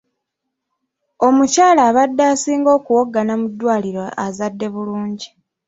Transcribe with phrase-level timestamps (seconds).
[1.27, 5.27] Omukyala abadde asinga okuwoggana mu ddwaliro azadde bulungi.